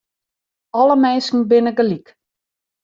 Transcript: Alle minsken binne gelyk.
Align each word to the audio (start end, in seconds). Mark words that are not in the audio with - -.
Alle 0.79 0.95
minsken 1.03 1.41
binne 1.49 1.71
gelyk. 1.77 2.07